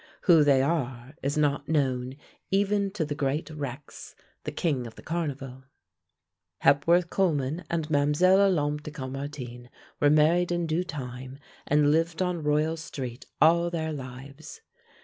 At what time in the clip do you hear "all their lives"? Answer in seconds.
13.39-14.61